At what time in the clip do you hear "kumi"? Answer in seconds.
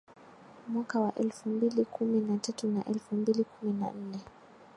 1.85-2.21, 3.43-3.73